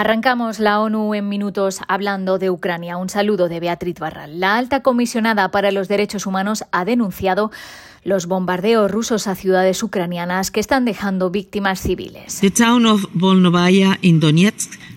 Arrancamos 0.00 0.60
la 0.60 0.80
ONU 0.80 1.14
en 1.14 1.28
minutos 1.28 1.80
hablando 1.86 2.38
de 2.38 2.48
Ucrania. 2.48 2.96
Un 2.96 3.10
saludo 3.10 3.50
de 3.50 3.60
Beatriz 3.60 3.96
Barral. 3.98 4.40
La 4.40 4.56
alta 4.56 4.82
comisionada 4.82 5.50
para 5.50 5.72
los 5.72 5.88
derechos 5.88 6.24
humanos 6.24 6.64
ha 6.72 6.86
denunciado 6.86 7.50
los 8.02 8.26
bombardeos 8.26 8.90
rusos 8.90 9.26
a 9.26 9.34
ciudades 9.34 9.82
ucranianas 9.82 10.50
que 10.50 10.60
están 10.60 10.84
dejando 10.84 11.30
víctimas 11.30 11.80
civiles. 11.80 12.40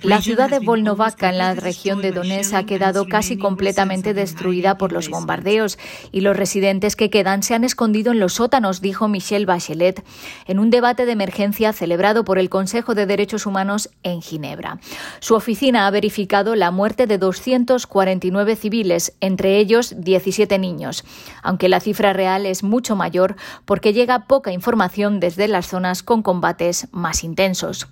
La 0.03 0.21
ciudad 0.21 0.49
de 0.49 0.59
Volnovaka, 0.59 1.29
en 1.29 1.37
la 1.37 1.55
región 1.55 2.01
de 2.01 2.11
Donetsk, 2.11 2.53
ha 2.53 2.65
quedado 2.65 3.07
casi 3.07 3.37
completamente 3.37 4.13
destruida 4.13 4.77
por 4.77 4.91
los 4.91 5.09
bombardeos 5.09 5.79
y 6.11 6.19
los 6.19 6.35
residentes 6.35 6.97
que 6.97 7.09
quedan 7.09 7.41
se 7.41 7.55
han 7.55 7.63
escondido 7.63 8.11
en 8.11 8.19
los 8.19 8.33
sótanos, 8.33 8.81
dijo 8.81 9.07
Michelle 9.07 9.45
Bachelet 9.45 10.03
en 10.45 10.59
un 10.59 10.69
debate 10.69 11.05
de 11.05 11.13
emergencia 11.13 11.71
celebrado 11.71 12.25
por 12.25 12.37
el 12.37 12.49
Consejo 12.49 12.95
de 12.95 13.05
Derechos 13.05 13.45
Humanos 13.45 13.89
en 14.03 14.21
Ginebra. 14.21 14.79
Su 15.21 15.35
oficina 15.35 15.87
ha 15.87 15.91
verificado 15.91 16.55
la 16.55 16.71
muerte 16.71 17.07
de 17.07 17.17
249 17.17 18.57
civiles, 18.57 19.13
entre 19.21 19.57
ellos 19.57 19.95
17 19.97 20.59
niños, 20.59 21.05
aunque 21.43 21.69
la 21.69 21.79
cifra 21.79 22.11
real 22.11 22.45
es 22.45 22.61
mucho 22.61 22.92
mayor 22.95 23.35
porque 23.65 23.93
llega 23.93 24.27
poca 24.27 24.51
información 24.51 25.19
desde 25.19 25.47
las 25.47 25.67
zonas 25.67 26.03
con 26.03 26.21
combates 26.21 26.87
más 26.91 27.23
intensos. 27.23 27.87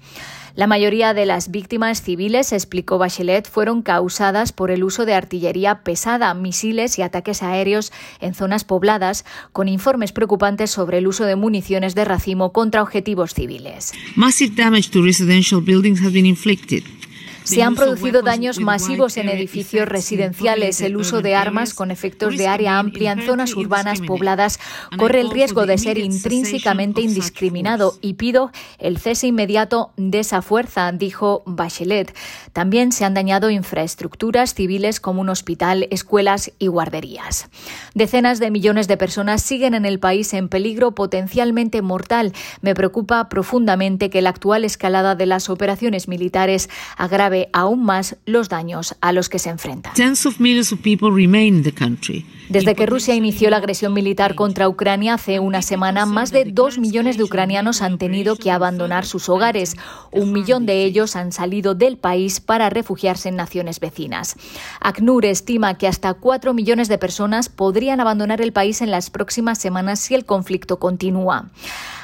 La 0.56 0.68
mayoría 0.68 1.14
de 1.14 1.26
las 1.26 1.50
víctimas 1.50 2.02
civiles, 2.02 2.52
explicó 2.52 2.98
Bachelet, 2.98 3.50
fueron 3.50 3.82
causadas 3.82 4.52
por 4.52 4.70
el 4.70 4.84
uso 4.84 5.06
de 5.06 5.14
artillería 5.14 5.84
pesada, 5.84 6.34
misiles 6.34 7.00
y 7.00 7.04
ataques 7.04 7.42
aéreos 7.42 7.94
en 8.20 8.34
zonas 8.34 8.66
pobladas, 8.66 9.24
con 9.54 9.70
informes 9.70 10.12
preocupantes 10.12 10.70
sobre 10.70 10.98
el 10.98 11.08
uso 11.08 11.24
de 11.24 11.38
municiones 11.38 11.96
de 11.96 12.04
racimo 12.04 12.52
contra 12.52 12.82
objetivos 12.82 13.34
civiles. 13.34 13.94
Massive 14.16 14.54
damage 14.56 14.90
to 14.92 15.02
residential 15.02 15.62
buildings 15.62 16.02
has 16.02 16.12
been 16.12 16.26
inflicted. 16.26 16.84
Se 17.44 17.64
han 17.64 17.76
producido 17.76 18.22
daños 18.22 18.60
masivos 18.60 19.18
en 19.18 19.30
edificios 19.30 19.88
residenciales. 19.88 20.82
El 20.82 20.96
uso 20.96 21.22
de 21.22 21.36
armas 21.36 21.74
con 21.74 21.92
efectos 21.92 22.38
de 22.38 22.48
área 22.48 22.78
amplia 22.78 23.12
en 23.14 23.26
zonas 23.26 23.56
urbanas 23.56 24.02
pobladas 24.02 24.60
corre 24.98 25.22
el 25.22 25.32
riesgo 25.32 25.66
de 25.66 25.78
ser 25.78 25.98
intrínsecamente 25.98 27.02
indiscriminado 27.02 27.96
y 28.02 28.14
pido 28.14 28.52
el 28.78 28.98
cese 28.98 29.28
inmediato 29.28 29.92
de 29.98 30.20
esa 30.20 30.42
fuerza, 30.42 30.92
dijo 30.92 31.44
Bachelet. 31.46 32.16
También 32.54 32.92
se 32.92 33.06
han 33.06 33.14
dañado 33.14 33.50
infraestructuras 33.50 34.54
civiles 34.54 35.00
como 35.00 35.22
un 35.22 35.30
hospital, 35.30 35.88
escuelas 35.90 36.52
y 36.60 36.68
guarderías. 36.68 37.50
Decenas 37.96 38.40
de 38.40 38.52
millones 38.52 38.88
de 38.88 38.98
personas 38.98 39.42
siguen 39.42 39.74
en 39.74 39.86
el 39.86 40.00
país 40.00 40.34
en 40.34 40.48
peligro 40.48 40.92
potencialmente 40.92 41.82
mortal. 41.82 42.34
Me 42.62 42.76
preocupa 42.76 43.30
profundamente 43.30 44.10
que 44.10 44.22
la 44.22 44.30
actual 44.30 44.64
escalada 44.64 45.16
de 45.16 45.26
las 45.26 45.50
operaciones 45.50 46.08
militares 46.08 46.70
agrave 46.98 47.31
aún 47.54 47.84
más 47.84 48.18
los 48.26 48.50
daños 48.50 48.96
a 49.02 49.12
los 49.12 49.30
que 49.30 49.40
se 49.40 49.50
enfrentan. 49.50 49.94
Desde 52.50 52.76
que 52.76 52.86
Rusia 52.86 53.16
inició 53.16 53.50
la 53.50 53.58
agresión 53.58 53.94
militar 53.94 54.36
contra 54.36 54.68
Ucrania 54.68 55.14
hace 55.14 55.40
una 55.40 55.62
semana, 55.62 56.06
más 56.06 56.32
de 56.32 56.44
dos 56.44 56.80
millones 56.80 57.16
de 57.16 57.24
ucranianos 57.24 57.82
han 57.82 57.98
tenido 57.98 58.36
que 58.36 58.52
abandonar 58.52 59.06
sus 59.06 59.30
hogares. 59.30 59.78
Un 60.12 60.34
millón 60.34 60.66
de 60.66 60.84
ellos 60.84 61.16
han 61.16 61.32
salido 61.32 61.76
del 61.76 61.98
país 61.98 62.42
para 62.42 62.70
refugiarse 62.70 63.30
en 63.30 63.38
naciones 63.38 63.80
vecinas. 63.80 64.36
ACNUR 64.82 65.26
estima 65.26 65.78
que 65.78 65.88
hasta 65.88 66.14
cuatro 66.14 66.54
millones 66.54 66.90
de 66.90 66.98
personas 66.98 67.48
podrían 67.48 68.02
abandonar 68.02 68.42
el 68.42 68.52
país 68.52 68.82
en 68.82 68.92
las 68.92 69.10
próximas 69.10 69.58
semanas 69.58 70.00
si 70.00 70.16
el 70.16 70.26
conflicto 70.26 70.78
continúa. 70.78 71.52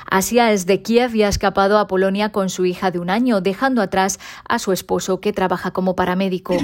Asia 0.09 0.52
es 0.52 0.66
de 0.66 0.81
Kiev 0.81 1.16
y 1.16 1.23
ha 1.23 1.30
escapado 1.30 1.77
a 1.77 1.88
Polonia 1.88 2.31
con 2.31 2.50
su 2.50 2.66
hija 2.66 2.91
de 2.91 3.00
un 3.00 3.09
año, 3.09 3.41
dejando 3.41 3.81
atrás 3.81 4.19
a 4.47 4.59
su 4.59 4.72
esposo 4.72 5.19
que 5.19 5.33
trabaja 5.33 5.72
como 5.72 5.95
paramédico. 5.95 6.58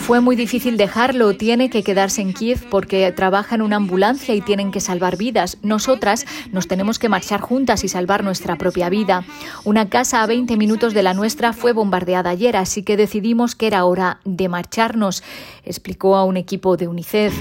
Fue 0.00 0.20
muy 0.20 0.36
difícil 0.36 0.76
dejarlo, 0.76 1.36
tiene 1.36 1.70
que 1.70 1.82
quedarse 1.82 2.20
en 2.20 2.32
Kiev 2.32 2.68
porque 2.68 3.10
trabaja 3.12 3.54
en 3.54 3.62
una 3.62 3.76
ambulancia 3.76 4.34
y 4.34 4.40
tienen 4.40 4.70
que 4.70 4.80
salvar 4.80 5.16
vidas. 5.16 5.58
Nosotras 5.62 6.26
nos 6.52 6.68
tenemos 6.68 6.98
que 6.98 7.08
marchar 7.08 7.40
juntas 7.40 7.84
y 7.84 7.88
salvar 7.88 8.24
nuestra 8.24 8.56
propia 8.56 8.88
vida. 8.90 9.24
Una 9.64 9.88
casa 9.88 10.22
a 10.22 10.26
20 10.26 10.56
minutos 10.56 10.94
de 10.94 11.02
la 11.02 11.14
nuestra 11.14 11.52
fue 11.52 11.72
bombardeada 11.72 12.30
ayer, 12.30 12.56
así 12.56 12.82
que 12.82 12.96
decidimos 12.96 13.54
que 13.54 13.66
era 13.66 13.84
hora 13.84 14.20
de 14.24 14.48
marcharnos, 14.48 15.22
explicó 15.64 16.16
a 16.16 16.24
un 16.24 16.36
equipo 16.36 16.76
de 16.76 16.88
UNICEF. 16.88 17.34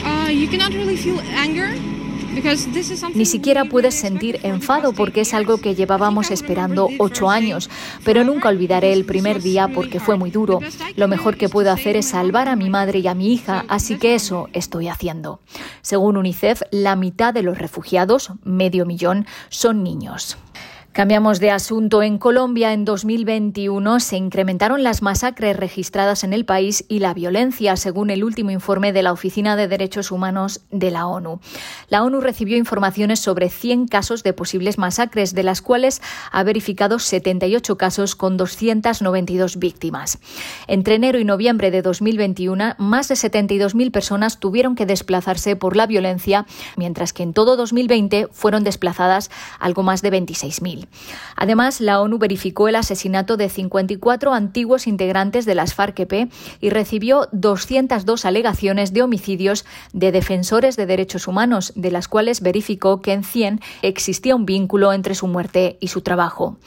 Ni 3.14 3.26
siquiera 3.26 3.66
puedes 3.66 3.94
sentir 3.94 4.40
enfado 4.42 4.94
porque 4.94 5.22
es 5.22 5.34
algo 5.36 5.60
que 5.60 5.76
llevábamos 5.76 6.32
esperando 6.32 6.90
ocho 6.98 7.30
años, 7.30 7.70
pero 8.04 8.24
nunca 8.24 8.50
olvidaré 8.50 8.92
el 8.94 9.06
primer 9.06 9.42
día 9.42 9.68
porque 9.68 10.00
fue 10.00 10.18
muy 10.18 10.32
duro. 10.32 10.60
Lo 10.96 11.08
mejor 11.08 11.38
que 11.38 11.50
puedo 11.50 11.72
hacer 11.72 11.96
es 11.96 12.08
salvar 12.08 12.48
a 12.48 12.56
mi 12.56 12.72
madre 12.72 13.00
y 13.00 13.08
a 13.08 13.14
mi 13.14 13.32
hija, 13.32 13.66
así 13.68 13.98
que 13.98 14.16
eso 14.16 14.50
estoy 14.54 14.88
haciendo. 14.88 15.42
Según 15.82 16.18
UNICEF, 16.18 16.64
la 16.72 16.96
mitad 16.96 17.34
de 17.34 17.44
los 17.44 17.60
refugiados, 17.60 18.32
medio 18.44 18.88
millón, 18.88 19.28
son 19.50 19.84
niños. 19.84 20.38
Cambiamos 20.94 21.40
de 21.40 21.50
asunto. 21.50 22.04
En 22.04 22.20
Colombia, 22.20 22.72
en 22.72 22.86
2021, 22.86 24.00
se 24.00 24.16
incrementaron 24.16 24.84
las 24.84 25.02
masacres 25.02 25.58
registradas 25.58 26.24
en 26.24 26.34
el 26.34 26.46
país 26.46 26.86
y 26.88 27.00
la 27.00 27.16
violencia, 27.16 27.76
según 27.78 28.12
el 28.12 28.24
último 28.24 28.52
informe 28.52 28.94
de 28.94 29.02
la 29.02 29.12
Oficina 29.12 29.56
de 29.56 29.68
Derechos 29.68 30.12
Humanos 30.12 30.62
de 30.70 30.92
la 30.92 31.08
ONU. 31.08 31.40
La 31.90 32.04
ONU 32.04 32.22
recibió 32.22 32.58
informaciones 32.58 33.20
sobre 33.20 33.50
100 33.50 33.88
casos 33.88 34.22
de 34.22 34.34
posibles 34.34 34.78
masacres, 34.78 35.34
de 35.34 35.42
las 35.42 35.64
cuales 35.64 36.00
ha 36.32 36.44
verificado 36.44 37.00
78 37.00 37.76
casos 37.76 38.16
con 38.16 38.38
292 38.38 39.58
víctimas. 39.58 40.20
Entre 40.68 40.94
enero 40.94 41.18
y 41.18 41.26
noviembre 41.26 41.72
de 41.72 41.82
2021, 41.82 42.76
más 42.78 43.08
de 43.08 43.16
72.000 43.16 43.90
personas 43.90 44.40
tuvieron 44.40 44.76
que 44.76 44.86
desplazarse 44.86 45.56
por 45.56 45.76
la 45.76 45.88
violencia, 45.88 46.46
mientras 46.78 47.14
que 47.14 47.24
en 47.24 47.34
todo 47.34 47.58
2020 47.58 48.28
fueron 48.32 48.64
desplazadas 48.64 49.32
algo 49.60 49.82
más 49.82 50.04
de 50.04 50.12
26.000. 50.12 50.83
Además, 51.36 51.82
la 51.82 52.02
ONU 52.02 52.18
verificó 52.18 52.68
el 52.68 52.76
asesinato 52.76 53.38
de 53.38 53.50
54 53.50 54.34
antiguos 54.34 54.88
integrantes 54.88 55.46
de 55.46 55.56
las 55.56 55.74
FARC-EP 55.74 56.32
y 56.62 56.70
recibió 56.70 57.28
202 57.32 58.26
alegaciones 58.26 58.94
de 58.94 59.02
homicidios 59.02 59.66
de 59.94 60.12
defensores 60.12 60.76
de 60.76 60.86
derechos 60.86 61.28
humanos, 61.28 61.74
de 61.76 61.92
las 61.92 62.08
cuales 62.08 62.42
verificó 62.42 63.02
que 63.02 63.14
en 63.14 63.24
100 63.24 63.62
existía 63.82 64.36
un 64.36 64.46
vínculo 64.46 64.94
entre 64.94 65.16
su 65.16 65.28
muerte 65.28 65.78
y 65.80 65.88
su 65.90 66.02
trabajo. 66.02 66.58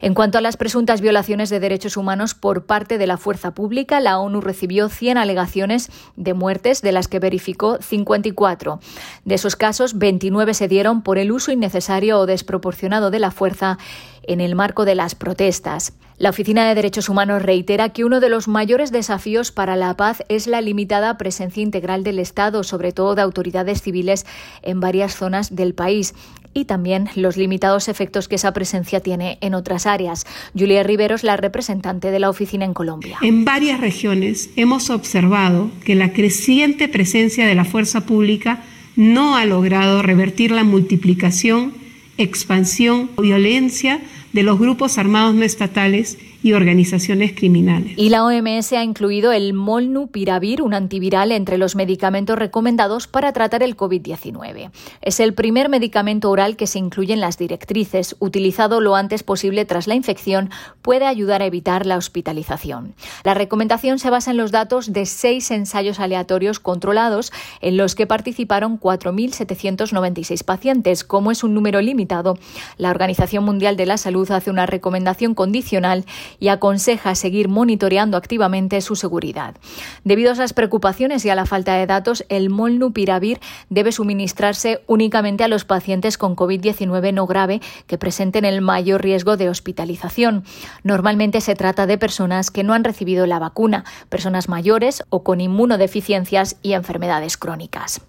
En 0.00 0.14
cuanto 0.14 0.38
a 0.38 0.40
las 0.40 0.56
presuntas 0.56 1.00
violaciones 1.00 1.50
de 1.50 1.58
derechos 1.58 1.96
humanos 1.96 2.34
por 2.34 2.66
parte 2.66 2.98
de 2.98 3.06
la 3.06 3.16
fuerza 3.16 3.52
pública, 3.52 3.98
la 4.00 4.18
ONU 4.18 4.40
recibió 4.40 4.88
100 4.88 5.18
alegaciones 5.18 5.90
de 6.16 6.34
muertes, 6.34 6.82
de 6.82 6.92
las 6.92 7.08
que 7.08 7.18
verificó 7.18 7.78
54. 7.80 8.80
De 9.24 9.34
esos 9.34 9.56
casos, 9.56 9.98
29 9.98 10.54
se 10.54 10.68
dieron 10.68 11.02
por 11.02 11.18
el 11.18 11.32
uso 11.32 11.50
innecesario 11.50 12.20
o 12.20 12.26
desproporcionado 12.26 13.10
de 13.10 13.18
la 13.18 13.32
fuerza 13.32 13.78
en 14.22 14.40
el 14.40 14.54
marco 14.54 14.84
de 14.84 14.94
las 14.94 15.14
protestas. 15.14 15.94
La 16.18 16.30
Oficina 16.30 16.68
de 16.68 16.74
Derechos 16.74 17.08
Humanos 17.08 17.42
reitera 17.42 17.90
que 17.90 18.04
uno 18.04 18.20
de 18.20 18.28
los 18.28 18.46
mayores 18.48 18.92
desafíos 18.92 19.52
para 19.52 19.76
la 19.76 19.96
paz 19.96 20.22
es 20.28 20.46
la 20.46 20.60
limitada 20.60 21.16
presencia 21.16 21.62
integral 21.62 22.02
del 22.02 22.18
Estado, 22.18 22.62
sobre 22.62 22.92
todo 22.92 23.14
de 23.14 23.22
autoridades 23.22 23.82
civiles 23.82 24.26
en 24.62 24.80
varias 24.80 25.14
zonas 25.14 25.54
del 25.54 25.74
país 25.74 26.14
y 26.58 26.64
también 26.64 27.08
los 27.14 27.36
limitados 27.36 27.88
efectos 27.88 28.28
que 28.28 28.34
esa 28.34 28.52
presencia 28.52 29.00
tiene 29.00 29.38
en 29.40 29.54
otras 29.54 29.86
áreas. 29.86 30.26
Julia 30.58 30.82
Riveros, 30.82 31.22
la 31.22 31.36
representante 31.36 32.10
de 32.10 32.18
la 32.18 32.28
oficina 32.28 32.64
en 32.64 32.74
Colombia. 32.74 33.18
En 33.22 33.44
varias 33.44 33.80
regiones 33.80 34.50
hemos 34.56 34.90
observado 34.90 35.70
que 35.84 35.94
la 35.94 36.12
creciente 36.12 36.88
presencia 36.88 37.46
de 37.46 37.54
la 37.54 37.64
fuerza 37.64 38.02
pública 38.06 38.62
no 38.96 39.36
ha 39.36 39.44
logrado 39.44 40.02
revertir 40.02 40.50
la 40.50 40.64
multiplicación, 40.64 41.72
expansión 42.16 43.10
violencia 43.16 44.00
de 44.38 44.44
los 44.44 44.60
grupos 44.60 44.98
armados 44.98 45.34
no 45.34 45.42
estatales 45.42 46.16
y 46.44 46.52
organizaciones 46.52 47.32
criminales. 47.32 47.94
Y 47.96 48.10
la 48.10 48.24
OMS 48.24 48.72
ha 48.74 48.84
incluido 48.84 49.32
el 49.32 49.52
molnupiravir, 49.52 50.62
un 50.62 50.74
antiviral, 50.74 51.32
entre 51.32 51.58
los 51.58 51.74
medicamentos 51.74 52.38
recomendados 52.38 53.08
para 53.08 53.32
tratar 53.32 53.64
el 53.64 53.76
COVID-19. 53.76 54.70
Es 55.02 55.18
el 55.18 55.34
primer 55.34 55.68
medicamento 55.68 56.30
oral 56.30 56.54
que 56.54 56.68
se 56.68 56.78
incluye 56.78 57.12
en 57.12 57.20
las 57.20 57.36
directrices. 57.36 58.14
Utilizado 58.20 58.80
lo 58.80 58.94
antes 58.94 59.24
posible 59.24 59.64
tras 59.64 59.88
la 59.88 59.96
infección, 59.96 60.50
puede 60.82 61.06
ayudar 61.06 61.42
a 61.42 61.46
evitar 61.46 61.84
la 61.84 61.96
hospitalización. 61.96 62.94
La 63.24 63.34
recomendación 63.34 63.98
se 63.98 64.10
basa 64.10 64.30
en 64.30 64.36
los 64.36 64.52
datos 64.52 64.92
de 64.92 65.04
seis 65.04 65.50
ensayos 65.50 65.98
aleatorios 65.98 66.60
controlados 66.60 67.32
en 67.60 67.76
los 67.76 67.96
que 67.96 68.06
participaron 68.06 68.78
4.796 68.78 70.44
pacientes. 70.44 71.02
Como 71.02 71.32
es 71.32 71.42
un 71.42 71.54
número 71.54 71.80
limitado, 71.80 72.38
la 72.76 72.90
Organización 72.90 73.44
Mundial 73.44 73.76
de 73.76 73.86
la 73.86 73.96
Salud 73.96 74.27
hace 74.34 74.50
una 74.50 74.66
recomendación 74.66 75.34
condicional 75.34 76.04
y 76.38 76.48
aconseja 76.48 77.14
seguir 77.14 77.48
monitoreando 77.48 78.16
activamente 78.16 78.80
su 78.80 78.96
seguridad. 78.96 79.56
Debido 80.04 80.30
a 80.30 80.34
esas 80.34 80.52
preocupaciones 80.52 81.24
y 81.24 81.30
a 81.30 81.34
la 81.34 81.46
falta 81.46 81.74
de 81.74 81.86
datos, 81.86 82.24
el 82.28 82.50
molnupiravir 82.50 83.40
debe 83.70 83.92
suministrarse 83.92 84.82
únicamente 84.86 85.44
a 85.44 85.48
los 85.48 85.64
pacientes 85.64 86.18
con 86.18 86.36
COVID-19 86.36 87.12
no 87.12 87.26
grave 87.26 87.60
que 87.86 87.98
presenten 87.98 88.44
el 88.44 88.60
mayor 88.60 89.02
riesgo 89.02 89.36
de 89.36 89.48
hospitalización. 89.48 90.44
Normalmente 90.82 91.40
se 91.40 91.54
trata 91.54 91.86
de 91.86 91.98
personas 91.98 92.50
que 92.50 92.64
no 92.64 92.74
han 92.74 92.84
recibido 92.84 93.26
la 93.26 93.38
vacuna, 93.38 93.84
personas 94.08 94.48
mayores 94.48 95.04
o 95.10 95.22
con 95.22 95.40
inmunodeficiencias 95.40 96.56
y 96.62 96.72
enfermedades 96.72 97.36
crónicas. 97.36 98.00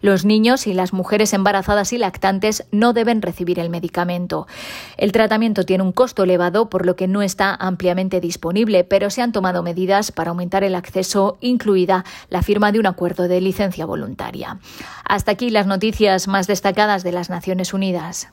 Los 0.00 0.24
niños 0.24 0.66
y 0.66 0.74
las 0.74 0.92
mujeres 0.92 1.32
embarazadas 1.32 1.92
y 1.92 1.98
lactantes 1.98 2.66
no 2.70 2.92
deben 2.92 3.22
recibir 3.22 3.58
el 3.58 3.70
medicamento. 3.70 4.46
El 4.96 5.12
tratamiento 5.12 5.53
tiene 5.62 5.84
un 5.84 5.92
costo 5.92 6.24
elevado, 6.24 6.68
por 6.68 6.84
lo 6.84 6.96
que 6.96 7.06
no 7.06 7.22
está 7.22 7.54
ampliamente 7.54 8.20
disponible, 8.20 8.82
pero 8.82 9.10
se 9.10 9.22
han 9.22 9.30
tomado 9.30 9.62
medidas 9.62 10.10
para 10.10 10.30
aumentar 10.30 10.64
el 10.64 10.74
acceso, 10.74 11.38
incluida 11.40 12.04
la 12.28 12.42
firma 12.42 12.72
de 12.72 12.80
un 12.80 12.86
acuerdo 12.86 13.28
de 13.28 13.40
licencia 13.40 13.86
voluntaria. 13.86 14.58
Hasta 15.04 15.30
aquí 15.30 15.50
las 15.50 15.66
noticias 15.66 16.26
más 16.26 16.46
destacadas 16.46 17.04
de 17.04 17.12
las 17.12 17.30
Naciones 17.30 17.72
Unidas. 17.72 18.28